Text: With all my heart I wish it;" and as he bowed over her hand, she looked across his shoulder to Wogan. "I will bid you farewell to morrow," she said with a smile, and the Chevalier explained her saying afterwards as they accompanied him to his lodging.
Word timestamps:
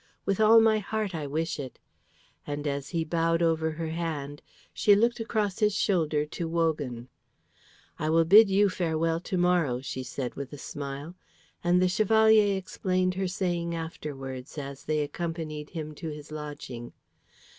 With 0.25 0.39
all 0.41 0.59
my 0.61 0.79
heart 0.79 1.13
I 1.13 1.27
wish 1.27 1.59
it;" 1.59 1.77
and 2.47 2.65
as 2.65 2.89
he 2.89 3.03
bowed 3.05 3.43
over 3.43 3.69
her 3.73 3.89
hand, 3.89 4.41
she 4.73 4.95
looked 4.95 5.19
across 5.19 5.59
his 5.59 5.75
shoulder 5.75 6.25
to 6.25 6.47
Wogan. 6.49 7.07
"I 7.99 8.09
will 8.09 8.25
bid 8.25 8.49
you 8.49 8.67
farewell 8.67 9.19
to 9.19 9.37
morrow," 9.37 9.79
she 9.79 10.01
said 10.01 10.33
with 10.33 10.51
a 10.53 10.57
smile, 10.57 11.13
and 11.63 11.79
the 11.79 11.87
Chevalier 11.87 12.57
explained 12.57 13.13
her 13.13 13.27
saying 13.27 13.75
afterwards 13.75 14.57
as 14.57 14.85
they 14.85 15.01
accompanied 15.01 15.69
him 15.69 15.93
to 15.93 16.09
his 16.09 16.31
lodging. 16.31 16.93